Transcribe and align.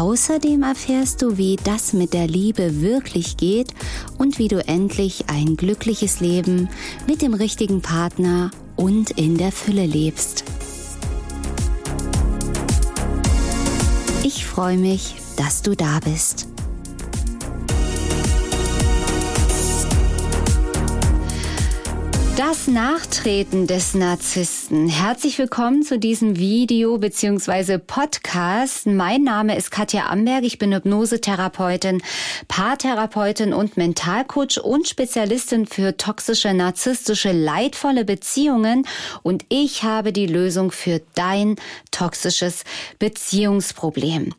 Außerdem 0.00 0.62
erfährst 0.62 1.20
du, 1.20 1.36
wie 1.36 1.56
das 1.62 1.92
mit 1.92 2.14
der 2.14 2.26
Liebe 2.26 2.80
wirklich 2.80 3.36
geht 3.36 3.74
und 4.16 4.38
wie 4.38 4.48
du 4.48 4.66
endlich 4.66 5.24
ein 5.28 5.58
glückliches 5.58 6.20
Leben 6.20 6.70
mit 7.06 7.20
dem 7.20 7.34
richtigen 7.34 7.82
Partner 7.82 8.50
und 8.76 9.10
in 9.10 9.36
der 9.36 9.52
Fülle 9.52 9.84
lebst. 9.84 10.44
Ich 14.24 14.46
freue 14.46 14.78
mich, 14.78 15.16
dass 15.36 15.60
du 15.60 15.76
da 15.76 16.00
bist. 16.02 16.48
Das 22.40 22.68
Nachtreten 22.68 23.66
des 23.66 23.92
Narzissten. 23.92 24.88
Herzlich 24.88 25.38
willkommen 25.38 25.82
zu 25.82 25.98
diesem 25.98 26.38
Video 26.38 26.96
bzw. 26.96 27.76
Podcast. 27.76 28.86
Mein 28.86 29.24
Name 29.24 29.58
ist 29.58 29.70
Katja 29.70 30.06
Amberg. 30.06 30.44
Ich 30.44 30.56
bin 30.56 30.72
Hypnosetherapeutin, 30.72 32.00
Paartherapeutin 32.48 33.52
und 33.52 33.76
Mentalcoach 33.76 34.58
und 34.58 34.88
Spezialistin 34.88 35.66
für 35.66 35.98
toxische, 35.98 36.54
narzisstische, 36.54 37.30
leidvolle 37.30 38.06
Beziehungen. 38.06 38.86
Und 39.22 39.44
ich 39.50 39.82
habe 39.82 40.10
die 40.10 40.26
Lösung 40.26 40.72
für 40.72 41.02
dein 41.14 41.56
toxisches 41.90 42.64
Beziehungsproblem. 42.98 44.32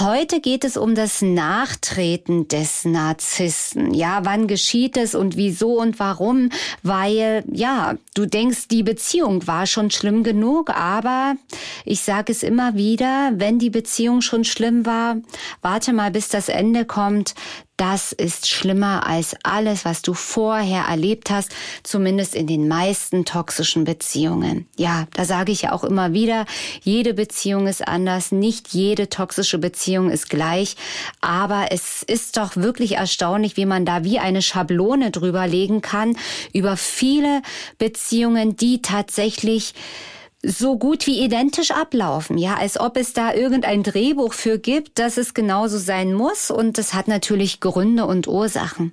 Heute 0.00 0.40
geht 0.40 0.64
es 0.64 0.76
um 0.76 0.96
das 0.96 1.22
Nachtreten 1.22 2.48
des 2.48 2.84
Narzissten. 2.84 3.94
Ja, 3.94 4.24
wann 4.24 4.48
geschieht 4.48 4.96
es 4.96 5.14
und 5.14 5.36
wieso 5.36 5.80
und 5.80 6.00
warum? 6.00 6.48
Weil 6.82 7.19
weil 7.20 7.44
ja, 7.52 7.94
du 8.14 8.26
denkst, 8.26 8.68
die 8.68 8.82
Beziehung 8.82 9.46
war 9.46 9.66
schon 9.66 9.90
schlimm 9.90 10.22
genug, 10.22 10.70
aber 10.70 11.36
ich 11.84 12.00
sage 12.00 12.32
es 12.32 12.42
immer 12.42 12.74
wieder, 12.74 13.32
wenn 13.34 13.58
die 13.58 13.70
Beziehung 13.70 14.20
schon 14.20 14.44
schlimm 14.44 14.86
war, 14.86 15.16
warte 15.62 15.92
mal, 15.92 16.10
bis 16.10 16.28
das 16.28 16.48
Ende 16.48 16.84
kommt, 16.84 17.34
das 17.80 18.12
ist 18.12 18.46
schlimmer 18.46 19.06
als 19.06 19.34
alles, 19.42 19.86
was 19.86 20.02
du 20.02 20.12
vorher 20.12 20.84
erlebt 20.84 21.30
hast, 21.30 21.50
zumindest 21.82 22.34
in 22.34 22.46
den 22.46 22.68
meisten 22.68 23.24
toxischen 23.24 23.84
Beziehungen. 23.84 24.66
Ja, 24.76 25.06
da 25.14 25.24
sage 25.24 25.50
ich 25.50 25.62
ja 25.62 25.72
auch 25.72 25.82
immer 25.82 26.12
wieder, 26.12 26.44
jede 26.82 27.14
Beziehung 27.14 27.66
ist 27.66 27.88
anders, 27.88 28.32
nicht 28.32 28.74
jede 28.74 29.08
toxische 29.08 29.56
Beziehung 29.56 30.10
ist 30.10 30.28
gleich, 30.28 30.76
aber 31.22 31.68
es 31.70 32.02
ist 32.02 32.36
doch 32.36 32.54
wirklich 32.56 32.96
erstaunlich, 32.96 33.56
wie 33.56 33.64
man 33.64 33.86
da 33.86 34.04
wie 34.04 34.18
eine 34.18 34.42
Schablone 34.42 35.10
drüber 35.10 35.46
legen 35.46 35.80
kann 35.80 36.18
über 36.52 36.76
viele 36.76 37.40
Beziehungen, 37.78 38.56
die 38.56 38.82
tatsächlich 38.82 39.72
so 40.42 40.78
gut 40.78 41.06
wie 41.06 41.22
identisch 41.22 41.70
ablaufen, 41.70 42.38
ja, 42.38 42.54
als 42.54 42.80
ob 42.80 42.96
es 42.96 43.12
da 43.12 43.34
irgendein 43.34 43.82
Drehbuch 43.82 44.32
für 44.32 44.58
gibt, 44.58 44.98
dass 44.98 45.18
es 45.18 45.34
genauso 45.34 45.76
sein 45.76 46.14
muss. 46.14 46.50
Und 46.50 46.78
das 46.78 46.94
hat 46.94 47.08
natürlich 47.08 47.60
Gründe 47.60 48.06
und 48.06 48.26
Ursachen. 48.26 48.92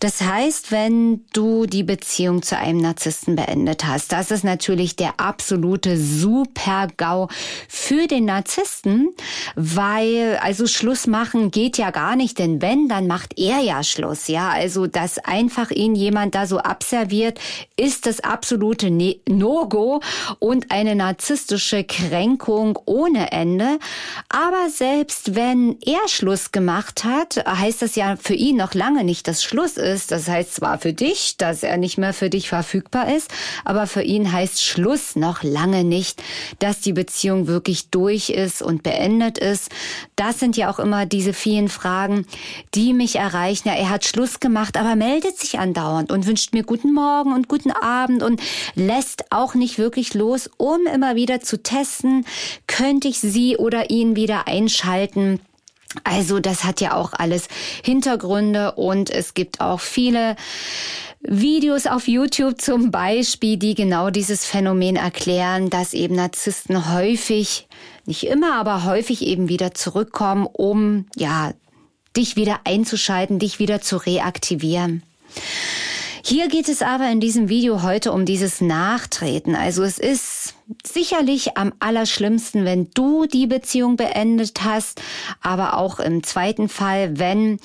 Das 0.00 0.22
heißt, 0.22 0.72
wenn 0.72 1.24
du 1.34 1.66
die 1.66 1.82
Beziehung 1.82 2.42
zu 2.42 2.56
einem 2.56 2.80
Narzissten 2.80 3.36
beendet 3.36 3.84
hast, 3.84 4.12
das 4.12 4.30
ist 4.30 4.44
natürlich 4.44 4.96
der 4.96 5.20
absolute 5.20 5.98
Super-GAU 5.98 7.28
für 7.68 8.06
den 8.06 8.24
Narzissten, 8.24 9.10
weil 9.54 10.38
also 10.40 10.66
Schluss 10.66 11.06
machen 11.06 11.50
geht 11.50 11.76
ja 11.76 11.90
gar 11.90 12.16
nicht, 12.16 12.38
denn 12.38 12.62
wenn, 12.62 12.88
dann 12.88 13.06
macht 13.06 13.38
er 13.38 13.58
ja 13.60 13.82
Schluss, 13.84 14.28
ja, 14.28 14.48
also 14.48 14.86
dass 14.86 15.18
einfach 15.18 15.70
ihn 15.70 15.94
jemand 15.94 16.34
da 16.34 16.46
so 16.46 16.58
abserviert, 16.58 17.38
ist 17.76 18.06
das 18.06 18.20
absolute 18.20 18.90
ne-, 18.90 19.20
No-Go. 19.28 20.00
Und 20.38 20.61
und 20.62 20.70
eine 20.70 20.94
narzisstische 20.94 21.84
Kränkung 21.84 22.78
ohne 22.84 23.32
Ende. 23.32 23.78
Aber 24.28 24.68
selbst 24.70 25.34
wenn 25.34 25.76
er 25.84 26.08
Schluss 26.08 26.52
gemacht 26.52 27.04
hat, 27.04 27.44
heißt 27.46 27.82
das 27.82 27.96
ja 27.96 28.16
für 28.16 28.34
ihn 28.34 28.56
noch 28.56 28.74
lange 28.74 29.04
nicht, 29.04 29.28
dass 29.28 29.42
Schluss 29.42 29.76
ist. 29.76 30.10
Das 30.10 30.28
heißt 30.28 30.54
zwar 30.54 30.78
für 30.78 30.92
dich, 30.92 31.36
dass 31.36 31.62
er 31.62 31.76
nicht 31.76 31.98
mehr 31.98 32.12
für 32.12 32.30
dich 32.30 32.48
verfügbar 32.48 33.14
ist, 33.14 33.30
aber 33.64 33.86
für 33.86 34.02
ihn 34.02 34.30
heißt 34.30 34.62
Schluss 34.62 35.16
noch 35.16 35.42
lange 35.42 35.84
nicht, 35.84 36.22
dass 36.58 36.80
die 36.80 36.92
Beziehung 36.92 37.46
wirklich 37.46 37.90
durch 37.90 38.30
ist 38.30 38.62
und 38.62 38.82
beendet 38.82 39.38
ist. 39.38 39.70
Das 40.16 40.38
sind 40.38 40.56
ja 40.56 40.70
auch 40.70 40.78
immer 40.78 41.06
diese 41.06 41.32
vielen 41.32 41.68
Fragen, 41.68 42.26
die 42.74 42.92
mich 42.92 43.16
erreichen. 43.16 43.68
Ja, 43.68 43.74
er 43.74 43.90
hat 43.90 44.04
Schluss 44.04 44.40
gemacht, 44.40 44.76
aber 44.76 44.96
meldet 44.96 45.38
sich 45.38 45.58
andauernd 45.58 46.12
und 46.12 46.26
wünscht 46.26 46.52
mir 46.52 46.62
guten 46.62 46.92
Morgen 46.92 47.32
und 47.32 47.48
guten 47.48 47.72
Abend 47.72 48.22
und 48.22 48.40
lässt 48.74 49.32
auch 49.32 49.54
nicht 49.54 49.78
wirklich 49.78 50.14
los 50.14 50.50
um 50.56 50.86
immer 50.86 51.16
wieder 51.16 51.40
zu 51.40 51.62
testen, 51.62 52.24
könnte 52.66 53.08
ich 53.08 53.20
sie 53.20 53.56
oder 53.56 53.90
ihn 53.90 54.16
wieder 54.16 54.48
einschalten. 54.48 55.40
Also 56.04 56.40
das 56.40 56.64
hat 56.64 56.80
ja 56.80 56.94
auch 56.94 57.12
alles 57.12 57.48
Hintergründe 57.84 58.72
und 58.72 59.10
es 59.10 59.34
gibt 59.34 59.60
auch 59.60 59.80
viele 59.80 60.36
Videos 61.20 61.86
auf 61.86 62.08
YouTube 62.08 62.60
zum 62.60 62.90
Beispiel, 62.90 63.56
die 63.56 63.74
genau 63.74 64.10
dieses 64.10 64.44
Phänomen 64.44 64.96
erklären, 64.96 65.70
dass 65.70 65.94
eben 65.94 66.16
Narzissten 66.16 66.92
häufig, 66.92 67.68
nicht 68.06 68.24
immer, 68.24 68.54
aber 68.54 68.84
häufig 68.84 69.22
eben 69.22 69.48
wieder 69.48 69.74
zurückkommen, 69.74 70.46
um 70.46 71.06
ja 71.14 71.52
dich 72.16 72.36
wieder 72.36 72.60
einzuschalten, 72.64 73.38
dich 73.38 73.58
wieder 73.58 73.80
zu 73.80 73.98
reaktivieren. 73.98 75.02
Hier 76.24 76.48
geht 76.48 76.68
es 76.68 76.82
aber 76.82 77.10
in 77.10 77.18
diesem 77.18 77.48
Video 77.48 77.82
heute 77.82 78.12
um 78.12 78.24
dieses 78.24 78.60
Nachtreten. 78.60 79.56
Also 79.56 79.82
es 79.82 79.98
ist 79.98 80.54
sicherlich 80.84 81.56
am 81.56 81.72
allerschlimmsten, 81.80 82.64
wenn 82.64 82.90
du 82.94 83.26
die 83.26 83.46
Beziehung 83.46 83.96
beendet 83.96 84.64
hast, 84.64 85.00
aber 85.40 85.76
auch 85.76 86.00
im 86.00 86.22
zweiten 86.22 86.68
Fall, 86.68 87.18
wenn 87.18 87.58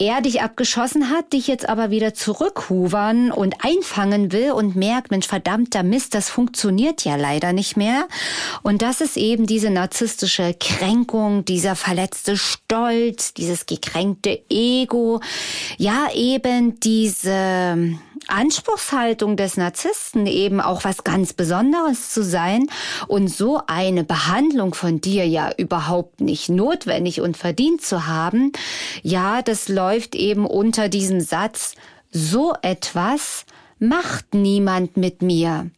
er 0.00 0.20
dich 0.20 0.42
abgeschossen 0.42 1.10
hat, 1.10 1.32
dich 1.32 1.48
jetzt 1.48 1.68
aber 1.68 1.90
wieder 1.90 2.14
zurückhuvern 2.14 3.32
und 3.32 3.56
einfangen 3.64 4.30
will 4.30 4.52
und 4.52 4.76
merkt, 4.76 5.10
Mensch, 5.10 5.26
verdammter 5.26 5.82
Mist, 5.82 6.14
das 6.14 6.30
funktioniert 6.30 7.04
ja 7.04 7.16
leider 7.16 7.52
nicht 7.52 7.76
mehr. 7.76 8.06
Und 8.62 8.80
das 8.82 9.00
ist 9.00 9.16
eben 9.16 9.46
diese 9.46 9.70
narzisstische 9.70 10.54
Kränkung, 10.54 11.44
dieser 11.44 11.74
verletzte 11.74 12.36
Stolz, 12.36 13.34
dieses 13.34 13.66
gekränkte 13.66 14.40
Ego. 14.48 15.20
Ja, 15.78 16.08
eben 16.14 16.78
diese 16.78 17.98
Anspruchshaltung 18.26 19.36
des 19.36 19.56
Narzissten 19.56 20.26
eben 20.26 20.60
auch 20.60 20.84
was 20.84 21.04
ganz 21.04 21.32
Besonderes 21.32 22.10
zu 22.10 22.22
sein. 22.22 22.66
Und 23.06 23.28
so 23.28 23.60
eine 23.66 24.04
Behandlung 24.04 24.74
von 24.74 25.00
dir 25.00 25.26
ja 25.26 25.50
überhaupt 25.56 26.20
nicht 26.20 26.48
notwendig 26.48 27.20
und 27.20 27.36
verdient 27.36 27.82
zu 27.82 28.06
haben, 28.06 28.52
ja, 29.02 29.42
das 29.42 29.68
läuft 29.68 30.14
eben 30.14 30.46
unter 30.46 30.88
diesem 30.88 31.20
Satz, 31.20 31.74
so 32.10 32.54
etwas 32.62 33.44
macht 33.78 34.34
niemand 34.34 34.96
mit 34.96 35.22
mir 35.22 35.70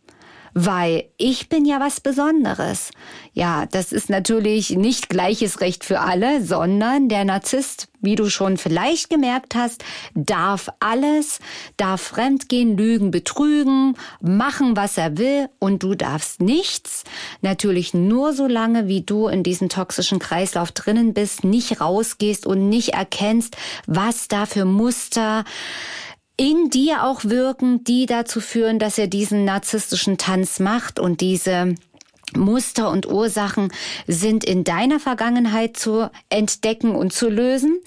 weil 0.66 1.04
ich 1.16 1.48
bin 1.48 1.64
ja 1.64 1.80
was 1.80 2.00
Besonderes. 2.00 2.90
Ja, 3.32 3.64
das 3.66 3.92
ist 3.92 4.10
natürlich 4.10 4.70
nicht 4.70 5.08
gleiches 5.08 5.60
Recht 5.60 5.84
für 5.84 6.00
alle, 6.00 6.44
sondern 6.44 7.08
der 7.08 7.24
Narzisst, 7.24 7.88
wie 8.00 8.14
du 8.14 8.28
schon 8.28 8.58
vielleicht 8.58 9.08
gemerkt 9.08 9.54
hast, 9.54 9.84
darf 10.14 10.68
alles, 10.80 11.38
darf 11.76 12.02
fremdgehen, 12.02 12.76
lügen, 12.76 13.10
betrügen, 13.10 13.96
machen, 14.20 14.76
was 14.76 14.98
er 14.98 15.16
will 15.16 15.48
und 15.58 15.82
du 15.82 15.94
darfst 15.94 16.42
nichts. 16.42 17.04
Natürlich 17.40 17.94
nur 17.94 18.34
so 18.34 18.46
lange, 18.46 18.86
wie 18.86 19.00
du 19.00 19.28
in 19.28 19.42
diesem 19.42 19.70
toxischen 19.70 20.18
Kreislauf 20.18 20.72
drinnen 20.72 21.14
bist, 21.14 21.42
nicht 21.42 21.80
rausgehst 21.80 22.46
und 22.46 22.68
nicht 22.68 22.90
erkennst, 22.90 23.56
was 23.86 24.28
da 24.28 24.44
für 24.44 24.66
Muster 24.66 25.44
in 26.40 26.70
dir 26.70 27.04
auch 27.04 27.24
wirken, 27.24 27.84
die 27.84 28.06
dazu 28.06 28.40
führen, 28.40 28.78
dass 28.78 28.96
er 28.96 29.08
diesen 29.08 29.44
narzisstischen 29.44 30.16
Tanz 30.16 30.58
macht 30.58 30.98
und 30.98 31.20
diese 31.20 31.74
Muster 32.36 32.90
und 32.90 33.06
Ursachen 33.06 33.72
sind 34.06 34.44
in 34.44 34.64
deiner 34.64 35.00
Vergangenheit 35.00 35.76
zu 35.76 36.10
entdecken 36.28 36.94
und 36.94 37.12
zu 37.12 37.28
lösen. 37.28 37.80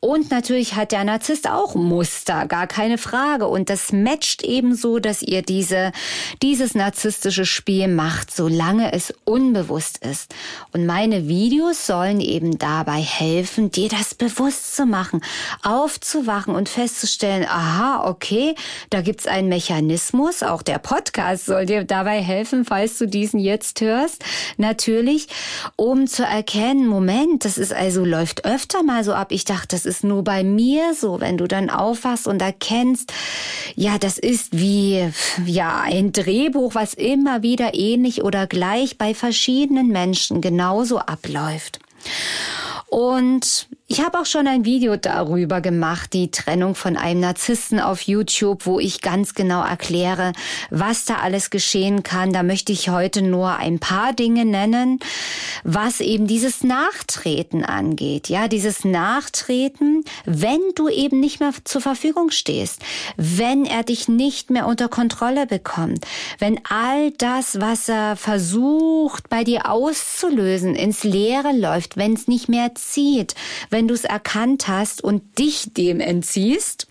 Und 0.00 0.30
natürlich 0.30 0.74
hat 0.74 0.92
der 0.92 1.04
Narzisst 1.04 1.48
auch 1.48 1.74
Muster, 1.74 2.46
gar 2.46 2.66
keine 2.66 2.98
Frage. 2.98 3.46
Und 3.46 3.68
das 3.68 3.92
matcht 3.92 4.42
ebenso, 4.42 4.98
dass 4.98 5.22
ihr 5.22 5.42
diese, 5.42 5.92
dieses 6.42 6.74
narzisstische 6.74 7.44
Spiel 7.44 7.88
macht, 7.88 8.34
solange 8.34 8.92
es 8.92 9.12
unbewusst 9.24 9.98
ist. 9.98 10.34
Und 10.72 10.86
meine 10.86 11.28
Videos 11.28 11.86
sollen 11.86 12.20
eben 12.20 12.58
dabei 12.58 13.00
helfen, 13.00 13.70
dir 13.70 13.88
das 13.88 14.14
bewusst 14.14 14.76
zu 14.76 14.86
machen, 14.86 15.20
aufzuwachen 15.62 16.54
und 16.54 16.68
festzustellen, 16.68 17.44
aha, 17.44 18.08
okay, 18.08 18.54
da 18.90 19.02
gibt's 19.02 19.26
einen 19.26 19.48
Mechanismus. 19.48 20.42
Auch 20.42 20.62
der 20.62 20.78
Podcast 20.78 21.46
soll 21.46 21.66
dir 21.66 21.84
dabei 21.84 22.22
helfen, 22.22 22.64
falls 22.64 22.98
du 22.98 23.06
diesen 23.06 23.38
jetzt 23.38 23.80
hörst 23.80 23.89
hörst, 23.90 24.24
natürlich, 24.56 25.28
um 25.76 26.06
zu 26.06 26.24
erkennen, 26.24 26.86
Moment, 26.86 27.44
das 27.44 27.58
ist 27.58 27.72
also 27.72 28.04
läuft 28.04 28.44
öfter 28.44 28.82
mal 28.82 29.04
so 29.04 29.12
ab. 29.12 29.32
Ich 29.32 29.44
dachte, 29.44 29.68
das 29.70 29.84
ist 29.84 30.04
nur 30.04 30.24
bei 30.24 30.44
mir 30.44 30.94
so, 30.94 31.20
wenn 31.20 31.36
du 31.36 31.46
dann 31.46 31.70
aufwachst 31.70 32.26
und 32.26 32.40
erkennst, 32.40 33.12
ja, 33.74 33.98
das 33.98 34.18
ist 34.18 34.58
wie 34.58 35.10
ja 35.44 35.80
ein 35.80 36.12
Drehbuch, 36.12 36.74
was 36.74 36.94
immer 36.94 37.42
wieder 37.42 37.74
ähnlich 37.74 38.22
oder 38.22 38.46
gleich 38.46 38.98
bei 38.98 39.14
verschiedenen 39.14 39.88
Menschen 39.88 40.40
genauso 40.40 40.98
abläuft. 40.98 41.80
Und 42.88 43.68
ich 43.92 44.04
habe 44.04 44.20
auch 44.20 44.24
schon 44.24 44.46
ein 44.46 44.64
Video 44.64 44.94
darüber 44.94 45.60
gemacht, 45.60 46.12
die 46.12 46.30
Trennung 46.30 46.76
von 46.76 46.96
einem 46.96 47.18
Narzissten 47.18 47.80
auf 47.80 48.02
YouTube, 48.02 48.64
wo 48.64 48.78
ich 48.78 49.00
ganz 49.00 49.34
genau 49.34 49.64
erkläre, 49.64 50.32
was 50.70 51.06
da 51.06 51.16
alles 51.16 51.50
geschehen 51.50 52.04
kann. 52.04 52.32
Da 52.32 52.44
möchte 52.44 52.70
ich 52.70 52.88
heute 52.88 53.20
nur 53.20 53.56
ein 53.56 53.80
paar 53.80 54.12
Dinge 54.12 54.44
nennen, 54.44 55.00
was 55.64 55.98
eben 55.98 56.28
dieses 56.28 56.62
Nachtreten 56.62 57.64
angeht. 57.64 58.28
Ja, 58.28 58.46
dieses 58.46 58.84
Nachtreten, 58.84 60.04
wenn 60.24 60.60
du 60.76 60.88
eben 60.88 61.18
nicht 61.18 61.40
mehr 61.40 61.50
zur 61.64 61.80
Verfügung 61.80 62.30
stehst, 62.30 62.82
wenn 63.16 63.66
er 63.66 63.82
dich 63.82 64.06
nicht 64.06 64.50
mehr 64.50 64.68
unter 64.68 64.88
Kontrolle 64.88 65.48
bekommt, 65.48 66.06
wenn 66.38 66.60
all 66.64 67.10
das, 67.18 67.58
was 67.60 67.88
er 67.88 68.14
versucht 68.14 69.28
bei 69.28 69.42
dir 69.42 69.68
auszulösen, 69.68 70.76
ins 70.76 71.02
Leere 71.02 71.50
läuft, 71.50 71.96
wenn 71.96 72.12
es 72.12 72.28
nicht 72.28 72.48
mehr 72.48 72.76
zieht, 72.76 73.34
wenn 73.68 73.79
du 73.88 73.94
es 73.94 74.04
erkannt 74.04 74.68
hast 74.68 75.02
und 75.02 75.38
dich 75.38 75.72
dem 75.74 76.00
entziehst. 76.00 76.86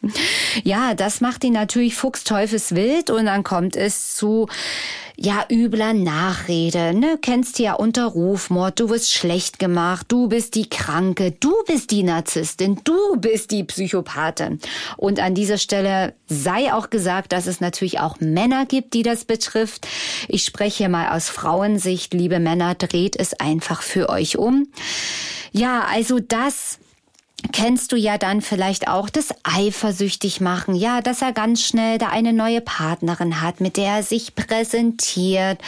Ja, 0.63 0.93
das 0.93 1.21
macht 1.21 1.43
ihn 1.43 1.53
natürlich 1.53 1.95
fuchsteufelswild 1.95 3.09
und 3.09 3.25
dann 3.25 3.43
kommt 3.43 3.75
es 3.75 4.15
zu 4.15 4.47
ja, 5.21 5.45
übler 5.51 5.93
Nachrede, 5.93 6.93
ne? 6.93 7.19
Kennst 7.21 7.59
ja 7.59 7.73
unter 7.73 8.05
Rufmord, 8.05 8.79
du 8.79 8.89
wirst 8.89 9.11
schlecht 9.11 9.59
gemacht, 9.59 10.05
du 10.07 10.29
bist 10.29 10.55
die 10.55 10.69
Kranke, 10.69 11.31
du 11.31 11.53
bist 11.67 11.91
die 11.91 12.03
Narzisstin, 12.03 12.79
du 12.85 13.17
bist 13.17 13.51
die 13.51 13.65
Psychopathin. 13.65 14.59
Und 14.95 15.19
an 15.19 15.35
dieser 15.35 15.57
Stelle 15.57 16.13
sei 16.27 16.73
auch 16.73 16.89
gesagt, 16.89 17.33
dass 17.33 17.47
es 17.47 17.59
natürlich 17.59 17.99
auch 17.99 18.21
Männer 18.21 18.65
gibt, 18.65 18.93
die 18.93 19.03
das 19.03 19.25
betrifft. 19.25 19.87
Ich 20.29 20.45
spreche 20.45 20.87
mal 20.87 21.09
aus 21.09 21.27
Frauensicht, 21.27 22.13
liebe 22.13 22.39
Männer, 22.39 22.75
dreht 22.75 23.19
es 23.19 23.33
einfach 23.33 23.81
für 23.81 24.07
euch 24.07 24.37
um. 24.37 24.69
Ja, 25.51 25.85
also 25.91 26.19
das 26.19 26.79
kennst 27.51 27.91
du 27.91 27.95
ja 27.95 28.17
dann 28.17 28.41
vielleicht 28.41 28.87
auch 28.87 29.09
das 29.09 29.29
eifersüchtig 29.43 30.41
machen, 30.41 30.75
ja, 30.75 31.01
dass 31.01 31.21
er 31.21 31.33
ganz 31.33 31.63
schnell 31.63 31.97
da 31.97 32.07
eine 32.07 32.33
neue 32.33 32.61
Partnerin 32.61 33.41
hat, 33.41 33.61
mit 33.61 33.77
der 33.77 33.95
er 33.95 34.03
sich 34.03 34.35
präsentiert 34.35 35.59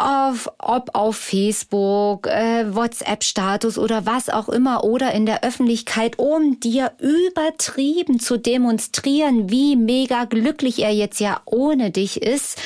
auf, 0.00 0.50
ob 0.58 0.94
auf 0.94 1.16
Facebook, 1.16 2.26
äh, 2.26 2.74
WhatsApp-Status 2.74 3.78
oder 3.78 4.06
was 4.06 4.28
auch 4.30 4.48
immer 4.48 4.84
oder 4.84 5.12
in 5.12 5.26
der 5.26 5.44
Öffentlichkeit, 5.44 6.18
um 6.18 6.58
dir 6.60 6.92
übertrieben 6.98 8.18
zu 8.18 8.38
demonstrieren, 8.38 9.50
wie 9.50 9.76
mega 9.76 10.24
glücklich 10.24 10.82
er 10.82 10.92
jetzt 10.92 11.20
ja 11.20 11.40
ohne 11.44 11.90
dich 11.90 12.22
ist. 12.22 12.58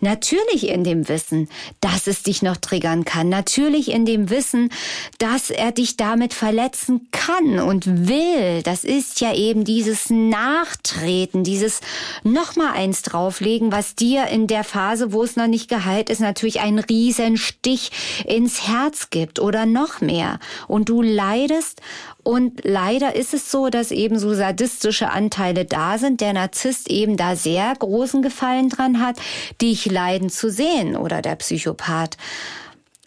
Natürlich 0.00 0.68
in 0.68 0.84
dem 0.84 1.08
Wissen, 1.08 1.48
dass 1.80 2.06
es 2.06 2.22
dich 2.22 2.42
noch 2.42 2.58
triggern 2.58 3.04
kann. 3.04 3.28
Natürlich 3.28 3.90
in 3.90 4.04
dem 4.04 4.28
Wissen, 4.28 4.70
dass 5.18 5.50
er 5.50 5.72
dich 5.72 5.96
damit 5.96 6.34
verletzen 6.34 7.08
kann 7.10 7.58
und 7.60 8.08
will. 8.08 8.62
Das 8.62 8.84
ist 8.84 9.20
ja 9.20 9.34
eben 9.34 9.64
dieses 9.64 10.10
Nachtreten, 10.10 11.44
dieses 11.44 11.80
nochmal 12.22 12.72
eins 12.74 13.02
drauflegen, 13.02 13.72
was 13.72 13.94
dir 13.94 14.26
in 14.26 14.46
der 14.46 14.64
Phase, 14.64 15.12
wo 15.12 15.22
es 15.22 15.36
noch 15.36 15.46
nicht 15.46 15.68
geheilt 15.68 16.10
ist, 16.10 16.20
natürlich 16.20 16.60
ein 16.60 16.81
riesen 16.88 17.36
Stich 17.36 17.90
ins 18.26 18.68
Herz 18.68 19.10
gibt 19.10 19.38
oder 19.38 19.66
noch 19.66 20.00
mehr. 20.00 20.38
Und 20.68 20.88
du 20.88 21.02
leidest 21.02 21.80
und 22.22 22.60
leider 22.64 23.16
ist 23.16 23.34
es 23.34 23.50
so, 23.50 23.68
dass 23.68 23.90
eben 23.90 24.18
so 24.18 24.32
sadistische 24.34 25.10
Anteile 25.10 25.64
da 25.64 25.98
sind, 25.98 26.20
der 26.20 26.32
Narzisst 26.32 26.88
eben 26.88 27.16
da 27.16 27.34
sehr 27.34 27.74
großen 27.76 28.22
Gefallen 28.22 28.68
dran 28.68 29.00
hat, 29.00 29.16
dich 29.60 29.86
leiden 29.86 30.30
zu 30.30 30.50
sehen 30.50 30.96
oder 30.96 31.20
der 31.20 31.36
Psychopath. 31.36 32.16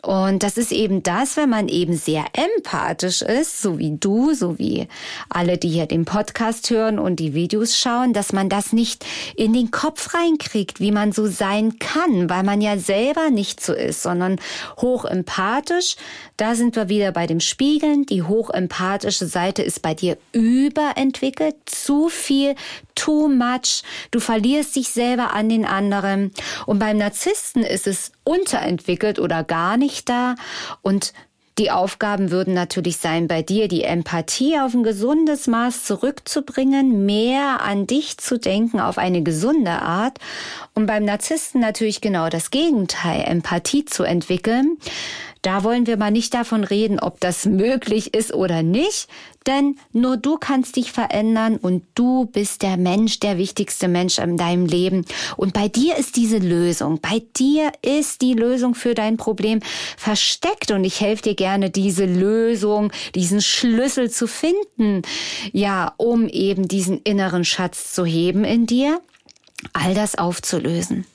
Und 0.05 0.43
das 0.43 0.57
ist 0.57 0.71
eben 0.71 1.01
das, 1.01 1.35
wenn 1.35 1.49
man 1.49 1.67
eben 1.67 1.97
sehr 1.97 2.25
empathisch 2.33 3.23
ist, 3.23 3.59
so 3.59 3.79
wie 3.79 3.97
du, 3.97 4.35
so 4.35 4.59
wie 4.59 4.87
alle, 5.29 5.57
die 5.57 5.69
hier 5.69 5.87
den 5.87 6.05
Podcast 6.05 6.69
hören 6.69 6.99
und 6.99 7.15
die 7.15 7.33
Videos 7.33 7.75
schauen, 7.75 8.13
dass 8.13 8.31
man 8.31 8.47
das 8.47 8.71
nicht 8.71 9.03
in 9.35 9.51
den 9.51 9.71
Kopf 9.71 10.13
reinkriegt, 10.13 10.79
wie 10.79 10.91
man 10.91 11.11
so 11.11 11.25
sein 11.25 11.79
kann, 11.79 12.29
weil 12.29 12.43
man 12.43 12.61
ja 12.61 12.77
selber 12.77 13.31
nicht 13.31 13.59
so 13.59 13.73
ist, 13.73 14.03
sondern 14.03 14.39
hoch 14.77 15.05
empathisch. 15.05 15.95
Da 16.37 16.53
sind 16.53 16.75
wir 16.75 16.87
wieder 16.87 17.11
bei 17.11 17.25
dem 17.25 17.39
Spiegeln. 17.39 18.05
Die 18.05 18.21
hochempathische 18.21 19.25
Seite 19.25 19.63
ist 19.63 19.81
bei 19.81 19.95
dir 19.95 20.19
überentwickelt, 20.33 21.55
zu 21.65 22.09
viel, 22.09 22.53
too 22.95 23.27
much. 23.27 23.83
Du 24.11 24.19
verlierst 24.19 24.75
dich 24.75 24.89
selber 24.89 25.33
an 25.33 25.49
den 25.49 25.65
anderen. 25.65 26.31
Und 26.65 26.79
beim 26.79 26.97
Narzissten 26.97 27.63
ist 27.63 27.87
es 27.87 28.11
unterentwickelt 28.23 29.19
oder 29.19 29.43
gar 29.43 29.77
nicht 29.77 30.09
da. 30.09 30.35
Und 30.81 31.13
die 31.57 31.71
Aufgaben 31.71 32.31
würden 32.31 32.53
natürlich 32.53 32.97
sein, 32.97 33.29
bei 33.29 33.41
dir 33.41 33.69
die 33.69 33.83
Empathie 33.83 34.59
auf 34.59 34.73
ein 34.73 34.83
gesundes 34.83 35.47
Maß 35.47 35.85
zurückzubringen, 35.85 37.05
mehr 37.05 37.61
an 37.61 37.87
dich 37.87 38.17
zu 38.17 38.37
denken 38.37 38.81
auf 38.81 38.97
eine 38.97 39.23
gesunde 39.23 39.71
Art 39.71 40.19
und 40.73 40.85
beim 40.85 41.05
Narzissten 41.05 41.61
natürlich 41.61 42.01
genau 42.01 42.27
das 42.27 42.51
Gegenteil, 42.51 43.23
Empathie 43.25 43.85
zu 43.85 44.03
entwickeln. 44.03 44.77
Da 45.45 45.63
wollen 45.63 45.85
wir 45.85 45.95
mal 45.95 46.09
nicht 46.09 46.33
davon 46.33 46.63
reden, 46.63 46.99
ob 46.99 47.19
das 47.19 47.45
möglich 47.45 48.15
ist 48.15 48.33
oder 48.33 48.63
nicht, 48.63 49.07
denn 49.45 49.77
nur 49.93 50.17
du 50.17 50.39
kannst 50.39 50.75
dich 50.75 50.91
verändern 50.91 51.57
und 51.57 51.83
du 51.93 52.25
bist 52.25 52.63
der 52.63 52.77
Mensch, 52.77 53.19
der 53.19 53.37
wichtigste 53.37 53.87
Mensch 53.87 54.17
in 54.17 54.37
deinem 54.37 54.65
Leben. 54.65 55.05
Und 55.37 55.53
bei 55.53 55.67
dir 55.67 55.97
ist 55.97 56.15
diese 56.15 56.39
Lösung, 56.39 56.99
bei 56.99 57.21
dir 57.37 57.71
ist 57.83 58.23
die 58.23 58.33
Lösung 58.33 58.73
für 58.73 58.95
dein 58.95 59.17
Problem 59.17 59.59
versteckt 59.97 60.71
und 60.71 60.83
ich 60.83 60.99
helfe 60.99 61.21
dir 61.21 61.35
gerne, 61.35 61.69
diese 61.69 62.05
Lösung, 62.05 62.91
diesen 63.13 63.39
Schlüssel 63.39 64.09
zu 64.09 64.25
finden, 64.25 65.03
ja, 65.51 65.93
um 65.97 66.27
eben 66.27 66.67
diesen 66.67 67.01
inneren 67.03 67.45
Schatz 67.45 67.93
zu 67.93 68.03
heben 68.03 68.45
in 68.45 68.65
dir, 68.65 68.99
all 69.73 69.93
das 69.93 70.15
aufzulösen. 70.17 71.05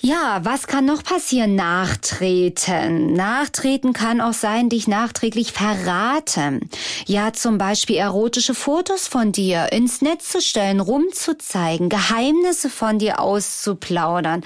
Ja, 0.00 0.44
was 0.44 0.68
kann 0.68 0.84
noch 0.84 1.02
passieren? 1.02 1.56
Nachtreten. 1.56 3.14
Nachtreten 3.14 3.92
kann 3.92 4.20
auch 4.20 4.32
sein, 4.32 4.68
dich 4.68 4.86
nachträglich 4.86 5.50
verraten. 5.50 6.70
Ja, 7.06 7.32
zum 7.32 7.58
Beispiel 7.58 7.96
erotische 7.96 8.54
Fotos 8.54 9.08
von 9.08 9.32
dir 9.32 9.72
ins 9.72 10.00
Netz 10.00 10.28
zu 10.28 10.40
stellen, 10.40 10.78
rumzuzeigen, 10.78 11.88
Geheimnisse 11.88 12.70
von 12.70 13.00
dir 13.00 13.18
auszuplaudern, 13.18 14.44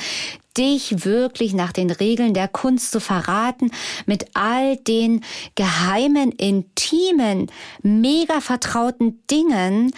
dich 0.56 1.04
wirklich 1.04 1.52
nach 1.52 1.73
den 1.73 1.90
Regeln 1.90 2.32
der 2.32 2.49
Kunst 2.49 2.90
zu 2.90 2.99
verraten, 2.99 3.71
mit 4.06 4.25
all 4.32 4.78
den 4.78 5.23
geheimen, 5.54 6.32
intimen, 6.32 7.50
mega 7.82 8.40
vertrauten 8.40 9.23
Dingen, 9.30 9.92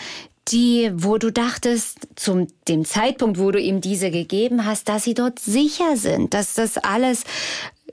die, 0.49 0.91
wo 0.95 1.19
du 1.19 1.31
dachtest, 1.31 1.99
zum 2.17 2.49
dem 2.69 2.85
Zeitpunkt, 2.85 3.39
wo 3.39 3.51
du 3.51 3.61
ihm 3.61 3.81
diese 3.81 4.11
gegeben 4.11 4.67
hast, 4.67 4.89
dass 4.89 5.05
sie 5.05 5.15
dort 5.15 5.39
sicher 5.39 5.97
sind, 5.97 6.35
dass 6.35 6.55
das 6.55 6.79
alles 6.79 7.25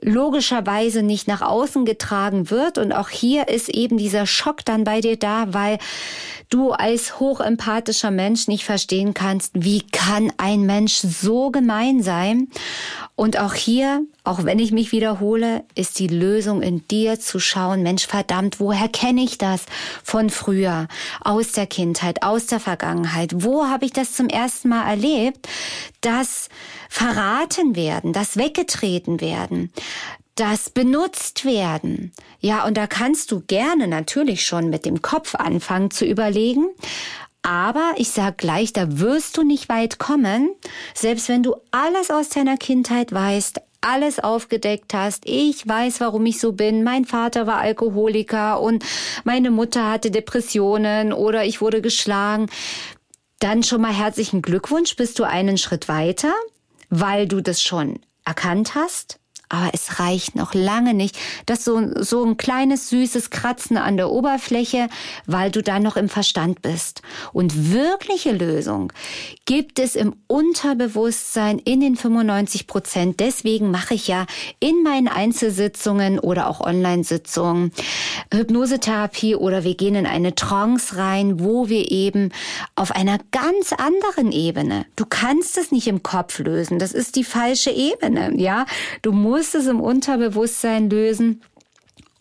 logischerweise 0.02 1.02
nicht 1.02 1.28
nach 1.28 1.42
außen 1.42 1.84
getragen 1.84 2.50
wird. 2.50 2.76
Und 2.76 2.92
auch 2.92 3.08
hier 3.08 3.48
ist 3.48 3.68
eben 3.68 3.96
dieser 3.96 4.26
Schock 4.26 4.64
dann 4.64 4.84
bei 4.84 5.00
dir 5.00 5.16
da, 5.16 5.54
weil 5.54 5.78
du 6.50 6.72
als 6.72 7.18
hochempathischer 7.18 8.10
Mensch 8.10 8.48
nicht 8.48 8.64
verstehen 8.64 9.14
kannst, 9.14 9.52
wie 9.54 9.82
kann 9.82 10.32
ein 10.36 10.66
Mensch 10.66 10.96
so 10.96 11.50
gemein 11.50 12.02
sein. 12.02 12.48
Und 13.14 13.38
auch 13.38 13.54
hier, 13.54 14.02
auch 14.24 14.44
wenn 14.44 14.58
ich 14.58 14.72
mich 14.72 14.92
wiederhole, 14.92 15.64
ist 15.74 15.98
die 15.98 16.06
Lösung 16.06 16.62
in 16.62 16.86
dir 16.88 17.18
zu 17.18 17.40
schauen, 17.40 17.82
Mensch 17.82 18.06
verdammt, 18.06 18.60
woher 18.60 18.88
kenne 18.88 19.22
ich 19.22 19.38
das 19.38 19.64
von 20.04 20.30
früher, 20.30 20.88
aus 21.20 21.52
der 21.52 21.66
Kindheit, 21.66 22.22
aus 22.22 22.46
der 22.46 22.60
Vergangenheit? 22.60 23.32
Wo 23.34 23.66
habe 23.66 23.84
ich 23.84 23.92
das 23.92 24.14
zum 24.14 24.28
ersten 24.28 24.68
Mal 24.68 24.88
erlebt? 24.88 25.48
das 26.02 26.48
verraten 26.90 27.74
werden, 27.74 28.12
das 28.12 28.36
weggetreten 28.36 29.22
werden, 29.22 29.72
das 30.34 30.68
benutzt 30.68 31.44
werden. 31.44 32.12
Ja, 32.40 32.66
und 32.66 32.76
da 32.76 32.86
kannst 32.86 33.32
du 33.32 33.40
gerne 33.40 33.88
natürlich 33.88 34.44
schon 34.44 34.68
mit 34.68 34.84
dem 34.84 35.00
Kopf 35.00 35.34
anfangen 35.34 35.90
zu 35.90 36.04
überlegen. 36.04 36.68
Aber 37.42 37.94
ich 37.96 38.10
sag 38.10 38.38
gleich, 38.38 38.72
da 38.72 39.00
wirst 39.00 39.36
du 39.36 39.42
nicht 39.42 39.68
weit 39.68 39.98
kommen, 39.98 40.50
selbst 40.94 41.28
wenn 41.28 41.42
du 41.42 41.56
alles 41.72 42.10
aus 42.10 42.28
deiner 42.28 42.56
Kindheit 42.56 43.12
weißt, 43.12 43.60
alles 43.82 44.18
aufgedeckt 44.18 44.94
hast. 44.94 45.24
Ich 45.26 45.66
weiß, 45.66 46.00
warum 46.00 46.24
ich 46.26 46.40
so 46.40 46.52
bin. 46.52 46.82
Mein 46.82 47.04
Vater 47.04 47.46
war 47.46 47.58
Alkoholiker 47.58 48.60
und 48.60 48.84
meine 49.24 49.50
Mutter 49.50 49.90
hatte 49.90 50.10
Depressionen 50.10 51.12
oder 51.12 51.44
ich 51.44 51.60
wurde 51.60 51.82
geschlagen. 51.82 52.48
Dann 53.38 53.62
schon 53.62 53.82
mal 53.82 53.92
herzlichen 53.92 54.40
Glückwunsch, 54.40 54.96
bist 54.96 55.18
du 55.18 55.24
einen 55.24 55.58
Schritt 55.58 55.88
weiter, 55.88 56.32
weil 56.88 57.28
du 57.28 57.40
das 57.40 57.62
schon 57.62 58.00
erkannt 58.24 58.74
hast 58.74 59.18
aber 59.52 59.70
es 59.74 60.00
reicht 60.00 60.34
noch 60.34 60.54
lange 60.54 60.94
nicht. 60.94 61.18
Das 61.44 61.62
so, 61.62 61.78
so 62.02 62.24
ein 62.24 62.38
kleines 62.38 62.88
süßes 62.88 63.28
Kratzen 63.28 63.76
an 63.76 63.98
der 63.98 64.10
Oberfläche, 64.10 64.88
weil 65.26 65.50
du 65.50 65.62
dann 65.62 65.82
noch 65.82 65.96
im 65.96 66.08
Verstand 66.08 66.62
bist. 66.62 67.02
Und 67.34 67.70
wirkliche 67.70 68.32
Lösung 68.32 68.94
gibt 69.44 69.78
es 69.78 69.94
im 69.94 70.16
Unterbewusstsein 70.26 71.58
in 71.58 71.80
den 71.80 71.96
95 71.96 72.66
Prozent. 72.66 73.20
Deswegen 73.20 73.70
mache 73.70 73.92
ich 73.92 74.08
ja 74.08 74.24
in 74.58 74.82
meinen 74.82 75.08
Einzelsitzungen 75.08 76.18
oder 76.18 76.48
auch 76.48 76.60
Online-Sitzungen 76.60 77.72
Hypnosetherapie 78.32 79.36
oder 79.36 79.64
wir 79.64 79.74
gehen 79.74 79.96
in 79.96 80.06
eine 80.06 80.34
Trance 80.34 80.96
rein, 80.96 81.40
wo 81.40 81.68
wir 81.68 81.90
eben 81.90 82.30
auf 82.74 82.90
einer 82.90 83.18
ganz 83.32 83.74
anderen 83.74 84.32
Ebene, 84.32 84.86
du 84.96 85.04
kannst 85.04 85.58
es 85.58 85.72
nicht 85.72 85.88
im 85.88 86.02
Kopf 86.02 86.38
lösen. 86.38 86.78
Das 86.78 86.92
ist 86.92 87.16
die 87.16 87.24
falsche 87.24 87.70
Ebene, 87.70 88.32
ja. 88.40 88.64
Du 89.02 89.12
musst 89.12 89.41
musst 89.42 89.56
es 89.56 89.66
im 89.66 89.80
Unterbewusstsein 89.80 90.88
lösen 90.88 91.42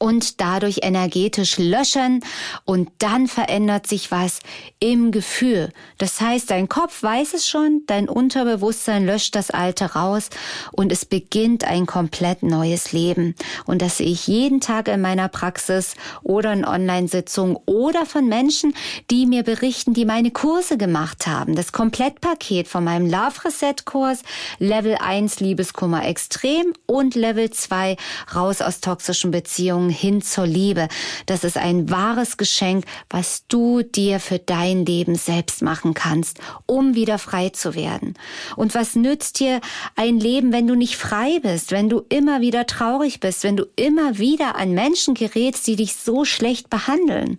und 0.02 0.42
dadurch 0.42 0.80
energetisch 0.82 1.60
löschen 1.60 2.26
und 2.66 2.90
dann 2.98 3.28
verändert 3.28 3.86
sich 3.86 4.10
was 4.10 4.40
im 4.80 5.12
Gefühl. 5.12 5.72
Das 6.00 6.20
heißt, 6.20 6.50
dein 6.50 6.68
Kopf 6.68 7.04
weiß 7.04 7.36
es 7.36 7.48
schon, 7.48 7.84
dein 7.86 8.10
Unterbewusstsein 8.10 9.06
löscht 9.06 9.36
das 9.36 9.52
Alte 9.52 9.94
raus 9.94 10.32
und 10.72 10.92
es 10.92 11.06
beginnt 11.06 11.66
ein 11.66 11.86
komplett 11.86 12.42
neues 12.42 12.94
Leben. 12.94 13.36
Und 13.68 13.84
das 13.84 13.98
sehe 13.98 14.08
ich 14.08 14.26
jeden 14.26 14.60
Tag 14.60 14.88
in 14.88 15.02
meiner 15.02 15.28
Praxis 15.28 15.94
oder 16.24 16.52
in 16.52 16.66
Online-Sitzungen 16.66 17.58
oder 17.68 18.08
von 18.08 18.28
Menschen, 18.28 18.74
die 19.12 19.28
mir 19.28 19.44
berichten, 19.44 19.94
die 19.94 20.06
meine 20.06 20.32
Kurse 20.32 20.78
gemacht 20.78 21.28
haben. 21.28 21.56
Das 21.56 21.72
Komplettpaket 21.74 22.68
von 22.68 22.84
meinem 22.84 23.06
Love 23.06 23.46
Reset 23.46 23.76
Kurs, 23.86 24.24
Level 24.58 24.96
1 24.96 25.42
Liebeskummer 25.42 26.08
extrem 26.08 26.74
und 26.88 27.14
Level 27.14 27.52
2 27.52 27.98
raus 28.34 28.62
aus 28.62 28.82
toxischen 28.82 29.30
Beziehungen 29.30 29.91
hin 29.92 30.22
zur 30.22 30.48
Liebe. 30.48 30.88
Das 31.26 31.44
ist 31.44 31.58
ein 31.58 31.90
wahres 31.90 32.38
Geschenk, 32.38 32.86
was 33.10 33.46
du 33.48 33.84
dir 33.84 34.20
für 34.20 34.40
dein 34.40 34.86
Leben 34.86 35.16
selbst 35.16 35.62
machen 35.62 35.94
kannst, 35.94 36.40
um 36.66 36.96
wieder 36.96 37.20
frei 37.20 37.50
zu 37.50 37.76
werden. 37.76 38.16
Und 38.56 38.74
was 38.76 38.96
nützt 38.96 39.40
dir 39.40 39.62
ein 39.96 40.20
Leben, 40.20 40.52
wenn 40.52 40.68
du 40.68 40.76
nicht 40.76 40.98
frei 40.98 41.40
bist, 41.42 41.72
wenn 41.72 41.90
du 41.90 42.02
immer 42.10 42.42
wieder 42.42 42.66
traurig 42.66 43.20
bist, 43.20 43.44
wenn 43.44 43.58
du 43.58 43.66
immer 43.76 44.18
wieder 44.18 44.56
an 44.56 44.72
Menschen 44.72 45.14
gerätst, 45.14 45.68
die 45.68 45.76
dich 45.76 45.96
so 45.96 46.26
schlecht 46.26 46.70
behandeln? 46.70 47.38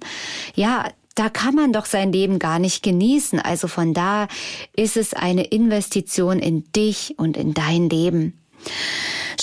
Ja, 0.54 0.86
da 1.14 1.28
kann 1.28 1.54
man 1.54 1.72
doch 1.72 1.86
sein 1.86 2.12
Leben 2.12 2.38
gar 2.38 2.58
nicht 2.58 2.82
genießen. 2.82 3.38
Also 3.40 3.68
von 3.68 3.94
da 3.94 4.28
ist 4.74 4.96
es 4.96 5.14
eine 5.14 5.44
Investition 5.44 6.38
in 6.38 6.64
dich 6.72 7.14
und 7.18 7.36
in 7.36 7.54
dein 7.54 7.88
Leben. 7.88 8.38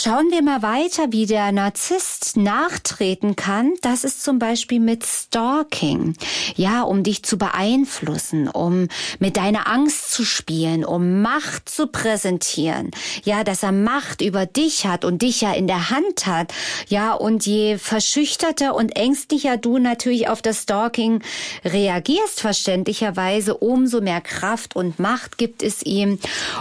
Schauen 0.02 0.32
wir 0.32 0.42
mal 0.42 0.62
weiter, 0.62 1.12
wie 1.12 1.26
der 1.26 1.52
Narzisst 1.52 2.38
nachtreten 2.38 3.36
kann. 3.36 3.74
Das 3.82 4.06
ist 4.06 4.24
zum 4.24 4.40
Beispiel 4.40 4.80
mit 4.80 5.06
Stalking. 5.06 6.16
Ja, 6.56 6.84
um 6.84 7.04
dich 7.04 7.24
zu 7.24 7.38
beeinflussen, 7.38 8.48
um 8.48 8.88
mit 9.20 9.36
deiner 9.36 9.68
Angst 9.68 10.14
zu 10.14 10.24
spielen, 10.24 10.86
um 10.86 11.22
Macht 11.22 11.68
zu 11.68 11.88
präsentieren. 11.88 12.92
Ja, 13.26 13.44
dass 13.44 13.62
er 13.62 13.74
Macht 13.74 14.22
über 14.22 14.46
dich 14.46 14.86
hat 14.88 15.04
und 15.04 15.22
dich 15.22 15.42
ja 15.42 15.52
in 15.52 15.68
der 15.68 15.90
Hand 15.90 16.26
hat. 16.26 16.54
Ja, 16.88 17.12
und 17.12 17.46
je 17.46 17.78
verschüchterter 17.78 18.76
und 18.76 18.96
ängstlicher 18.96 19.58
du 19.58 19.80
natürlich 19.80 20.30
auf 20.30 20.42
das 20.42 20.62
Stalking 20.62 21.22
reagierst, 21.66 22.40
verständlicherweise, 22.40 23.58
umso 23.58 24.00
mehr 24.00 24.22
Kraft 24.22 24.78
und 24.78 24.98
Macht 24.98 25.38
gibt 25.38 25.62
es 25.62 25.84
ihm. 25.84 26.20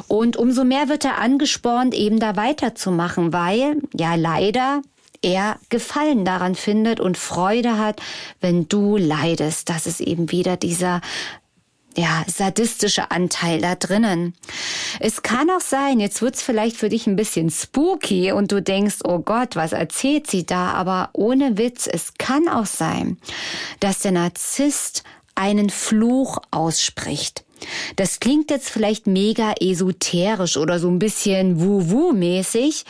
Und 0.08 0.36
umso 0.36 0.64
mehr 0.64 0.88
wird 0.88 1.04
er 1.04 1.18
angespornt, 1.18 1.94
eben 1.94 2.18
da 2.18 2.34
weiterzumachen 2.34 3.27
weil 3.32 3.80
ja 3.96 4.14
leider 4.14 4.82
er 5.22 5.58
Gefallen 5.68 6.24
daran 6.24 6.54
findet 6.54 7.00
und 7.00 7.18
Freude 7.18 7.78
hat, 7.78 8.00
wenn 8.40 8.68
du 8.68 8.96
leidest. 8.96 9.68
Das 9.68 9.86
ist 9.86 10.00
eben 10.00 10.30
wieder 10.30 10.56
dieser 10.56 11.00
ja, 11.96 12.24
sadistische 12.28 13.10
Anteil 13.10 13.60
da 13.60 13.74
drinnen. 13.74 14.34
Es 15.00 15.22
kann 15.22 15.50
auch 15.50 15.60
sein, 15.60 15.98
jetzt 15.98 16.22
wird's 16.22 16.42
vielleicht 16.42 16.76
für 16.76 16.88
dich 16.88 17.08
ein 17.08 17.16
bisschen 17.16 17.50
spooky 17.50 18.30
und 18.30 18.52
du 18.52 18.62
denkst, 18.62 18.98
oh 19.04 19.18
Gott, 19.18 19.56
was 19.56 19.72
erzählt 19.72 20.30
sie 20.30 20.46
da? 20.46 20.72
Aber 20.72 21.10
ohne 21.12 21.58
Witz, 21.58 21.88
es 21.88 22.14
kann 22.16 22.48
auch 22.48 22.66
sein, 22.66 23.18
dass 23.80 23.98
der 24.00 24.12
Narzisst 24.12 25.02
einen 25.34 25.70
Fluch 25.70 26.38
ausspricht. 26.52 27.44
Das 27.96 28.20
klingt 28.20 28.50
jetzt 28.50 28.70
vielleicht 28.70 29.06
mega 29.06 29.54
esoterisch 29.60 30.56
oder 30.56 30.78
so 30.78 30.88
ein 30.88 30.98
bisschen 30.98 31.60
Wu-Wu-mäßig. 31.60 32.84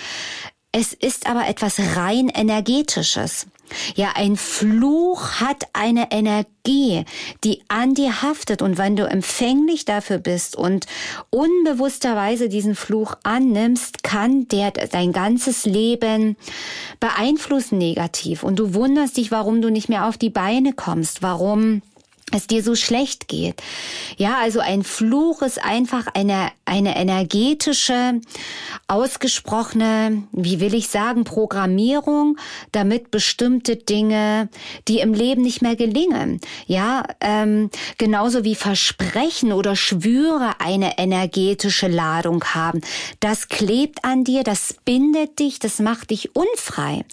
Es 0.73 0.93
ist 0.93 1.29
aber 1.29 1.49
etwas 1.49 1.79
rein 1.97 2.29
energetisches. 2.29 3.47
Ja, 3.95 4.13
ein 4.15 4.37
Fluch 4.37 5.41
hat 5.41 5.67
eine 5.73 6.11
Energie, 6.11 7.05
die 7.45 7.63
an 7.69 7.95
dir 7.95 8.23
haftet. 8.23 8.63
Und 8.63 8.79
wenn 8.79 8.97
du 8.97 9.05
empfänglich 9.05 9.85
dafür 9.85 10.19
bist 10.19 10.57
und 10.57 10.87
unbewussterweise 11.31 12.49
diesen 12.49 12.75
Fluch 12.75 13.15
annimmst, 13.23 14.03
kann 14.03 14.49
der 14.49 14.71
dein 14.71 15.13
ganzes 15.13 15.65
Leben 15.65 16.37
beeinflussen 17.01 17.79
negativ. 17.79 18.43
Und 18.43 18.59
du 18.59 18.75
wunderst 18.75 19.17
dich, 19.17 19.31
warum 19.31 19.63
du 19.63 19.71
nicht 19.71 19.89
mehr 19.89 20.07
auf 20.07 20.19
die 20.19 20.31
Beine 20.31 20.73
kommst, 20.73 21.23
warum 21.23 21.83
es 22.33 22.47
dir 22.47 22.63
so 22.63 22.75
schlecht 22.75 23.29
geht. 23.29 23.63
Ja, 24.17 24.39
also 24.41 24.61
ein 24.61 24.83
Fluch 24.83 25.43
ist 25.43 25.63
einfach 25.65 26.07
eine, 26.15 26.51
eine 26.65 26.97
energetische, 26.97 28.21
ausgesprochene, 28.87 30.25
wie 30.33 30.61
will 30.61 30.75
ich 30.75 30.89
sagen, 30.89 31.25
Programmierung, 31.25 32.39
damit 32.73 33.11
bestimmte 33.11 33.77
Dinge, 33.77 34.49
die 34.89 35.01
im 35.01 35.15
Leben 35.15 35.43
nicht 35.43 35.63
mehr 35.63 35.77
gelingen, 35.77 36.41
ja, 36.67 37.05
ähm, 37.21 37.71
genauso 37.99 38.45
wie 38.45 38.55
Versprechen 38.55 39.53
oder 39.53 39.77
Schwüre 39.77 40.61
eine 40.61 40.99
energetische 40.99 41.89
Ladung 41.89 42.45
haben. 42.45 42.81
Das 43.21 43.49
klebt 43.49 44.05
an 44.05 44.25
dir, 44.25 44.43
das 44.43 44.77
bindet 44.85 45.39
dich, 45.39 45.59
das 45.59 45.79
macht 45.79 46.11
dich 46.11 46.35
unfrei. 46.35 47.05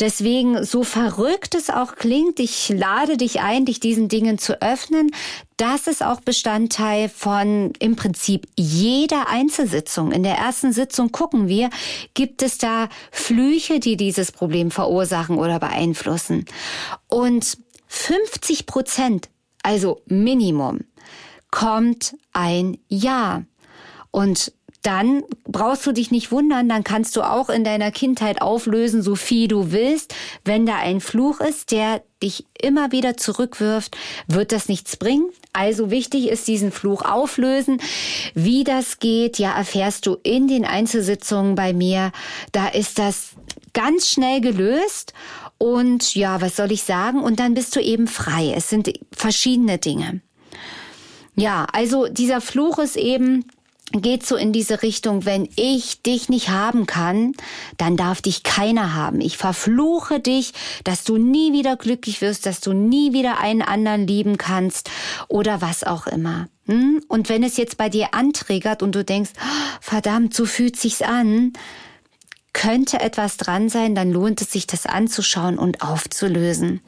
Deswegen, 0.00 0.64
so 0.64 0.84
verrückt 0.84 1.54
es 1.54 1.70
auch 1.70 1.96
klingt, 1.96 2.40
ich 2.40 2.68
lade 2.68 3.16
dich 3.16 3.40
ein, 3.40 3.64
dich 3.64 3.80
diesen 3.80 4.08
Dingen 4.08 4.38
zu 4.46 4.62
öffnen. 4.62 5.10
Das 5.56 5.86
ist 5.88 6.02
auch 6.02 6.20
Bestandteil 6.20 7.08
von 7.08 7.72
im 7.80 7.96
Prinzip 7.96 8.46
jeder 8.56 9.28
Einzelsitzung. 9.28 10.12
In 10.12 10.22
der 10.22 10.36
ersten 10.36 10.72
Sitzung 10.72 11.10
gucken 11.10 11.48
wir, 11.48 11.70
gibt 12.14 12.42
es 12.42 12.58
da 12.58 12.88
Flüche, 13.10 13.80
die 13.80 13.96
dieses 13.96 14.30
Problem 14.30 14.70
verursachen 14.70 15.36
oder 15.38 15.58
beeinflussen. 15.58 16.44
Und 17.08 17.58
50 17.88 18.66
Prozent, 18.66 19.28
also 19.62 20.00
Minimum, 20.06 20.80
kommt 21.50 22.14
ein 22.32 22.78
Ja. 22.88 23.44
Und 24.10 24.52
dann 24.86 25.24
brauchst 25.44 25.84
du 25.84 25.90
dich 25.90 26.12
nicht 26.12 26.30
wundern, 26.30 26.68
dann 26.68 26.84
kannst 26.84 27.16
du 27.16 27.22
auch 27.22 27.50
in 27.50 27.64
deiner 27.64 27.90
Kindheit 27.90 28.40
auflösen, 28.40 29.02
so 29.02 29.16
viel 29.16 29.48
du 29.48 29.72
willst. 29.72 30.14
Wenn 30.44 30.64
da 30.64 30.76
ein 30.76 31.00
Fluch 31.00 31.40
ist, 31.40 31.72
der 31.72 32.02
dich 32.22 32.46
immer 32.62 32.92
wieder 32.92 33.16
zurückwirft, 33.16 33.96
wird 34.28 34.52
das 34.52 34.68
nichts 34.68 34.96
bringen. 34.96 35.26
Also 35.52 35.90
wichtig 35.90 36.28
ist 36.28 36.46
diesen 36.46 36.70
Fluch 36.70 37.02
auflösen. 37.02 37.82
Wie 38.34 38.62
das 38.62 39.00
geht, 39.00 39.40
ja, 39.40 39.56
erfährst 39.56 40.06
du 40.06 40.18
in 40.22 40.46
den 40.46 40.64
Einzelsitzungen 40.64 41.56
bei 41.56 41.72
mir. 41.72 42.12
Da 42.52 42.68
ist 42.68 43.00
das 43.00 43.30
ganz 43.72 44.08
schnell 44.08 44.40
gelöst. 44.40 45.14
Und 45.58 46.14
ja, 46.14 46.40
was 46.40 46.54
soll 46.54 46.70
ich 46.70 46.84
sagen? 46.84 47.20
Und 47.24 47.40
dann 47.40 47.54
bist 47.54 47.74
du 47.74 47.80
eben 47.80 48.06
frei. 48.06 48.52
Es 48.54 48.70
sind 48.70 48.92
verschiedene 49.10 49.78
Dinge. 49.78 50.20
Ja, 51.34 51.66
also 51.72 52.06
dieser 52.06 52.40
Fluch 52.40 52.78
ist 52.78 52.96
eben, 52.96 53.44
geht 53.92 54.26
so 54.26 54.36
in 54.36 54.52
diese 54.52 54.82
Richtung, 54.82 55.24
wenn 55.24 55.48
ich 55.56 56.02
dich 56.02 56.28
nicht 56.28 56.50
haben 56.50 56.86
kann, 56.86 57.34
dann 57.76 57.96
darf 57.96 58.20
dich 58.20 58.42
keiner 58.42 58.94
haben. 58.94 59.20
Ich 59.20 59.36
verfluche 59.36 60.20
dich, 60.20 60.52
dass 60.84 61.04
du 61.04 61.16
nie 61.18 61.52
wieder 61.52 61.76
glücklich 61.76 62.20
wirst, 62.20 62.46
dass 62.46 62.60
du 62.60 62.72
nie 62.72 63.12
wieder 63.12 63.38
einen 63.38 63.62
anderen 63.62 64.06
lieben 64.06 64.38
kannst 64.38 64.90
oder 65.28 65.60
was 65.60 65.84
auch 65.84 66.06
immer. 66.06 66.48
Hm? 66.66 67.02
Und 67.08 67.28
wenn 67.28 67.44
es 67.44 67.56
jetzt 67.56 67.76
bei 67.76 67.88
dir 67.88 68.12
antriggert 68.12 68.82
und 68.82 68.94
du 68.94 69.04
denkst, 69.04 69.30
oh, 69.38 69.76
verdammt, 69.80 70.34
so 70.34 70.46
fühlt 70.46 70.76
sich's 70.76 71.02
an, 71.02 71.52
könnte 72.56 73.00
etwas 73.00 73.36
dran 73.36 73.68
sein, 73.68 73.94
dann 73.94 74.10
lohnt 74.10 74.40
es 74.40 74.50
sich, 74.50 74.66
das 74.66 74.86
anzuschauen 74.86 75.58
und 75.58 75.82
aufzulösen. 75.82 76.80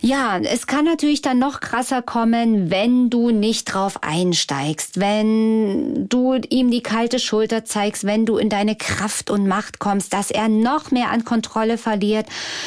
Ja, 0.00 0.38
es 0.38 0.66
kann 0.66 0.84
natürlich 0.84 1.22
dann 1.22 1.38
noch 1.38 1.60
krasser 1.60 2.02
kommen, 2.02 2.68
wenn 2.68 3.08
du 3.08 3.30
nicht 3.30 3.72
drauf 3.72 4.02
einsteigst, 4.02 4.98
wenn 4.98 6.08
du 6.08 6.34
ihm 6.50 6.72
die 6.72 6.82
kalte 6.82 7.20
Schulter 7.20 7.64
zeigst, 7.64 8.04
wenn 8.04 8.26
du 8.26 8.38
in 8.38 8.48
deine 8.48 8.74
Kraft 8.74 9.30
und 9.30 9.46
Macht 9.46 9.78
kommst, 9.78 10.12
dass 10.12 10.32
er 10.32 10.48
noch 10.48 10.90
mehr 10.90 11.10
an 11.10 11.24
Kontrolle 11.24 11.78
verliert 11.78 12.26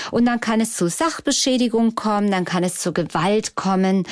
und 0.09 0.25
dann 0.25 0.39
kann 0.39 0.61
es 0.61 0.75
zu 0.75 0.87
Sachbeschädigung 0.87 1.95
kommen, 1.95 2.31
dann 2.31 2.45
kann 2.45 2.63
es 2.63 2.79
zu 2.79 2.93
Gewalt 2.93 3.55
kommen. 3.55 4.05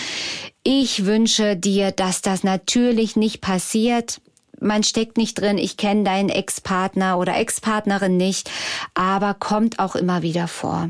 Ich 0.64 1.06
wünsche 1.06 1.56
dir, 1.56 1.92
dass 1.92 2.22
das 2.22 2.44
natürlich 2.44 3.16
nicht 3.16 3.40
passiert 3.40 4.20
man 4.60 4.84
steckt 4.84 5.18
nicht 5.18 5.40
drin, 5.40 5.58
ich 5.58 5.78
kenne 5.78 6.04
deinen 6.04 6.30
Ex-Partner 6.30 7.18
oder 7.18 7.38
Ex-Partnerin 7.38 8.18
nicht, 8.18 8.50
aber 8.94 9.34
kommt 9.34 9.80
auch 9.80 9.96
immer 9.96 10.22
wieder 10.22 10.48
vor. 10.48 10.90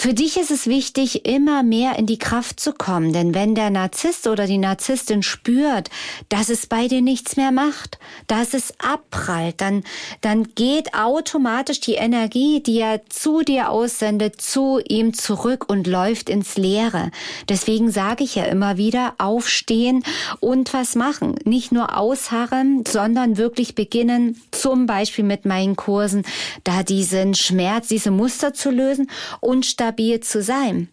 Für 0.00 0.14
dich 0.14 0.36
ist 0.36 0.52
es 0.52 0.68
wichtig, 0.68 1.26
immer 1.26 1.64
mehr 1.64 1.98
in 1.98 2.06
die 2.06 2.20
Kraft 2.20 2.60
zu 2.60 2.72
kommen, 2.72 3.12
denn 3.12 3.34
wenn 3.34 3.56
der 3.56 3.68
Narzisst 3.68 4.28
oder 4.28 4.46
die 4.46 4.56
Narzisstin 4.56 5.24
spürt, 5.24 5.90
dass 6.28 6.50
es 6.50 6.68
bei 6.68 6.86
dir 6.86 7.02
nichts 7.02 7.36
mehr 7.36 7.50
macht, 7.50 7.98
dass 8.28 8.54
es 8.54 8.72
abprallt, 8.78 9.60
dann, 9.60 9.82
dann 10.20 10.54
geht 10.54 10.94
automatisch 10.94 11.80
die 11.80 11.94
Energie, 11.94 12.62
die 12.62 12.78
er 12.78 13.00
zu 13.08 13.42
dir 13.42 13.70
aussendet, 13.70 14.40
zu 14.40 14.78
ihm 14.86 15.14
zurück 15.14 15.68
und 15.68 15.88
läuft 15.88 16.30
ins 16.30 16.56
Leere. 16.56 17.10
Deswegen 17.48 17.90
sage 17.90 18.22
ich 18.22 18.36
ja 18.36 18.44
immer 18.44 18.76
wieder, 18.76 19.14
aufstehen 19.18 20.04
und 20.38 20.72
was 20.74 20.94
machen. 20.94 21.34
Nicht 21.42 21.72
nur 21.72 21.98
ausharren, 21.98 22.84
sondern 22.86 23.36
wirklich 23.36 23.74
beginnen, 23.74 24.40
zum 24.58 24.86
Beispiel 24.86 25.24
mit 25.24 25.44
meinen 25.44 25.76
Kursen, 25.76 26.24
da 26.64 26.82
diesen 26.82 27.34
Schmerz, 27.34 27.88
diese 27.88 28.10
Muster 28.10 28.52
zu 28.54 28.70
lösen 28.70 29.10
und 29.40 29.66
stabil 29.66 30.20
zu 30.20 30.42
sein. 30.42 30.88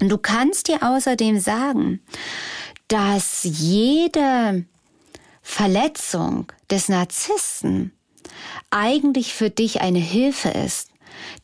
Und 0.00 0.08
du 0.08 0.18
kannst 0.18 0.68
dir 0.68 0.82
außerdem 0.82 1.38
sagen, 1.38 2.00
dass 2.88 3.40
jede 3.42 4.64
Verletzung 5.42 6.52
des 6.70 6.88
Narzissten 6.88 7.92
eigentlich 8.70 9.34
für 9.34 9.50
dich 9.50 9.80
eine 9.80 9.98
Hilfe 9.98 10.50
ist. 10.50 10.90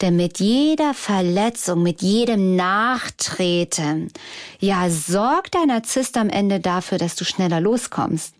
Denn 0.01 0.17
mit 0.17 0.39
jeder 0.39 0.95
Verletzung, 0.95 1.83
mit 1.83 2.01
jedem 2.01 2.57
Nachtreten, 2.57 4.11
ja, 4.59 4.89
sorgt 4.89 5.55
der 5.55 5.67
Narzisst 5.67 6.17
am 6.17 6.31
Ende 6.31 6.61
dafür, 6.61 6.99
dass 6.99 7.17
du 7.17 7.25
schneller 7.25 7.61
loskommst. 7.61 8.35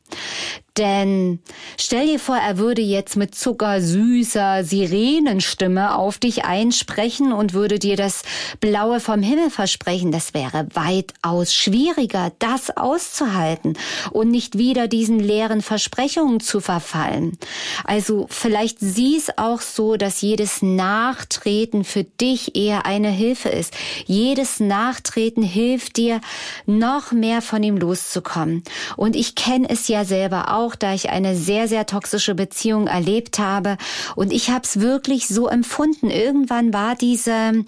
Denn 0.79 1.39
stell 1.79 2.07
dir 2.07 2.19
vor, 2.19 2.37
er 2.37 2.59
würde 2.59 2.83
jetzt 2.83 3.17
mit 3.17 3.35
zuckersüßer 3.35 4.63
Sirenenstimme 4.63 5.97
auf 5.97 6.19
dich 6.19 6.45
einsprechen 6.45 7.33
und 7.33 7.55
würde 7.55 7.79
dir 7.79 7.97
das 7.97 8.23
Blaue 8.61 9.01
vom 9.01 9.23
Himmel 9.23 9.51
versprechen. 9.51 10.13
Das 10.13 10.35
wäre 10.35 10.67
weitaus 10.75 11.55
schwieriger, 11.55 12.33
das 12.39 12.77
auszuhalten 12.77 13.79
und 14.11 14.31
nicht 14.31 14.59
wieder 14.59 14.87
diesen 14.87 15.19
leeren 15.19 15.63
Versprechungen 15.63 16.41
zu 16.41 16.61
verfallen. 16.61 17.39
Also 17.85 18.27
vielleicht 18.29 18.79
sieh 18.81 19.17
es 19.17 19.39
auch 19.39 19.61
so, 19.61 19.97
dass 19.97 20.21
jedes 20.21 20.61
Nachtreten 20.63 21.85
für 21.85 22.05
dich 22.05 22.55
eher 22.55 22.85
eine 22.87 23.11
Hilfe 23.11 23.49
ist. 23.49 23.75
Jedes 24.07 24.61
Nachtreten 24.61 25.43
hilft 25.43 25.97
dir, 25.97 26.21
noch 26.67 27.13
mehr 27.13 27.41
von 27.41 27.63
ihm 27.63 27.77
loszukommen. 27.77 28.63
Und 28.97 29.17
ich 29.17 29.35
kenne 29.35 29.69
es 29.71 29.89
ja 29.89 30.05
selber 30.05 30.55
auch 30.55 30.66
auch, 30.67 30.75
da 30.75 30.95
ich 30.95 31.11
eine 31.11 31.37
sehr, 31.37 31.69
sehr 31.69 31.87
toxische 31.87 32.35
Beziehung 32.35 32.87
erlebt 32.87 33.39
habe. 33.39 33.77
Und 34.15 34.33
ich 34.33 34.51
habe 34.51 34.65
es 34.65 34.81
wirklich 34.81 35.29
so 35.29 35.49
empfunden. 35.49 36.11
Irgendwann 36.11 36.75
war 36.75 36.97
diese 36.97 37.65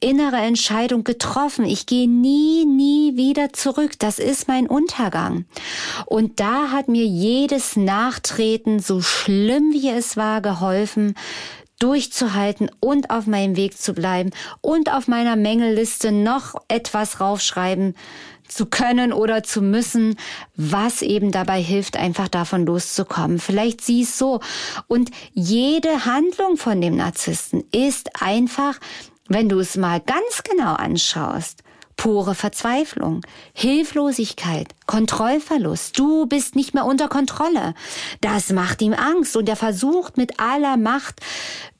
innere 0.00 0.36
Entscheidung 0.36 1.04
getroffen. 1.04 1.64
Ich 1.64 1.86
gehe 1.86 2.08
nie, 2.08 2.64
nie 2.64 3.16
wieder 3.16 3.52
zurück. 3.52 3.92
Das 3.98 4.18
ist 4.18 4.48
mein 4.48 4.66
Untergang. 4.66 5.46
Und 6.06 6.40
da 6.40 6.70
hat 6.70 6.88
mir 6.88 7.06
jedes 7.06 7.76
Nachtreten, 7.76 8.80
so 8.80 9.00
schlimm 9.00 9.72
wie 9.72 9.88
es 9.88 10.16
war, 10.16 10.40
geholfen, 10.40 11.14
durchzuhalten 11.78 12.70
und 12.78 13.10
auf 13.10 13.26
meinem 13.26 13.56
Weg 13.56 13.76
zu 13.76 13.92
bleiben 13.92 14.30
und 14.60 14.92
auf 14.92 15.08
meiner 15.08 15.34
Mängelliste 15.34 16.12
noch 16.12 16.54
etwas 16.68 17.18
raufschreiben 17.18 17.96
zu 18.54 18.66
können 18.66 19.12
oder 19.12 19.42
zu 19.42 19.62
müssen, 19.62 20.16
was 20.56 21.02
eben 21.02 21.30
dabei 21.30 21.60
hilft, 21.60 21.96
einfach 21.96 22.28
davon 22.28 22.66
loszukommen. 22.66 23.38
Vielleicht 23.38 23.80
siehst 23.80 24.18
so. 24.18 24.40
Und 24.88 25.10
jede 25.32 26.04
Handlung 26.04 26.56
von 26.56 26.80
dem 26.80 26.96
Narzissten 26.96 27.64
ist 27.72 28.22
einfach, 28.22 28.78
wenn 29.28 29.48
du 29.48 29.60
es 29.60 29.76
mal 29.76 30.00
ganz 30.00 30.42
genau 30.42 30.74
anschaust, 30.74 31.62
pure 31.96 32.34
Verzweiflung, 32.34 33.20
Hilflosigkeit, 33.52 34.68
Kontrollverlust. 34.86 35.98
Du 35.98 36.26
bist 36.26 36.56
nicht 36.56 36.74
mehr 36.74 36.84
unter 36.84 37.08
Kontrolle. 37.08 37.74
Das 38.20 38.50
macht 38.50 38.82
ihm 38.82 38.92
Angst 38.92 39.36
und 39.36 39.48
er 39.48 39.56
versucht 39.56 40.16
mit 40.16 40.40
aller 40.40 40.76
Macht, 40.76 41.20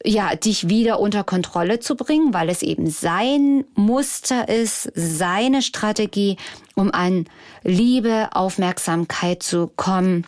ja, 0.04 0.34
dich 0.34 0.68
wieder 0.68 1.00
unter 1.00 1.24
Kontrolle 1.24 1.80
zu 1.80 1.96
bringen, 1.96 2.34
weil 2.34 2.48
es 2.48 2.62
eben 2.62 2.88
sein 2.90 3.64
Muster 3.74 4.48
ist, 4.48 4.90
seine 4.94 5.62
Strategie, 5.62 6.36
um 6.82 6.92
an 6.92 7.26
Liebe, 7.62 8.30
Aufmerksamkeit 8.32 9.42
zu 9.42 9.68
kommen. 9.68 10.26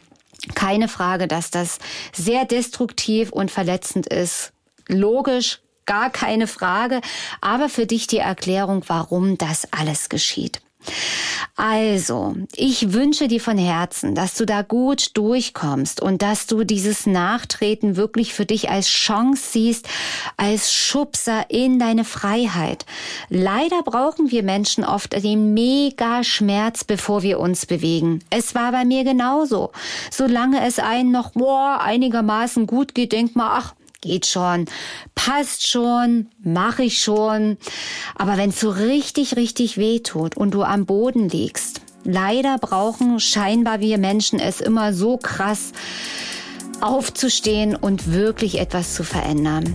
Keine 0.54 0.88
Frage, 0.88 1.26
dass 1.26 1.50
das 1.50 1.78
sehr 2.12 2.44
destruktiv 2.44 3.32
und 3.32 3.50
verletzend 3.50 4.06
ist. 4.06 4.52
Logisch, 4.86 5.60
gar 5.84 6.10
keine 6.10 6.46
Frage, 6.46 7.00
aber 7.40 7.68
für 7.68 7.86
dich 7.86 8.06
die 8.06 8.18
Erklärung, 8.18 8.84
warum 8.86 9.36
das 9.36 9.66
alles 9.72 10.08
geschieht. 10.08 10.60
Also, 11.56 12.34
ich 12.56 12.92
wünsche 12.92 13.28
dir 13.28 13.40
von 13.40 13.56
Herzen, 13.56 14.14
dass 14.14 14.34
du 14.34 14.44
da 14.44 14.62
gut 14.62 15.16
durchkommst 15.16 16.00
und 16.00 16.20
dass 16.20 16.46
du 16.46 16.64
dieses 16.64 17.06
Nachtreten 17.06 17.96
wirklich 17.96 18.34
für 18.34 18.44
dich 18.44 18.70
als 18.70 18.88
Chance 18.88 19.42
siehst, 19.52 19.88
als 20.36 20.72
Schubser 20.72 21.46
in 21.50 21.78
deine 21.78 22.04
Freiheit. 22.04 22.86
Leider 23.28 23.82
brauchen 23.84 24.32
wir 24.32 24.42
Menschen 24.42 24.84
oft 24.84 25.12
den 25.12 25.54
Mega-Schmerz, 25.54 26.82
bevor 26.82 27.22
wir 27.22 27.38
uns 27.38 27.66
bewegen. 27.66 28.20
Es 28.30 28.54
war 28.56 28.72
bei 28.72 28.84
mir 28.84 29.04
genauso. 29.04 29.70
Solange 30.10 30.66
es 30.66 30.80
einen 30.80 31.12
noch 31.12 31.32
boah, 31.32 31.80
einigermaßen 31.80 32.66
gut 32.66 32.94
geht, 32.94 33.12
denkt 33.12 33.36
man, 33.36 33.48
ach, 33.50 33.74
geht 34.04 34.26
schon, 34.26 34.66
passt 35.14 35.66
schon, 35.66 36.28
mache 36.42 36.84
ich 36.84 37.02
schon. 37.02 37.56
Aber 38.14 38.36
wenn 38.36 38.50
es 38.50 38.60
so 38.60 38.70
richtig, 38.70 39.36
richtig 39.36 39.78
weh 39.78 40.00
tut 40.00 40.36
und 40.36 40.52
du 40.52 40.62
am 40.62 40.86
Boden 40.86 41.28
liegst, 41.28 41.80
leider 42.04 42.58
brauchen 42.58 43.18
scheinbar 43.18 43.80
wir 43.80 43.98
Menschen 43.98 44.38
es 44.38 44.60
immer 44.60 44.92
so 44.92 45.16
krass 45.16 45.72
aufzustehen 46.80 47.74
und 47.74 48.12
wirklich 48.12 48.58
etwas 48.60 48.94
zu 48.94 49.04
verändern. 49.04 49.74